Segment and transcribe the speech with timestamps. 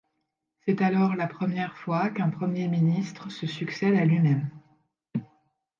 [0.65, 4.49] C'est alors la première fois qu'un Premier ministre se succède à lui-même.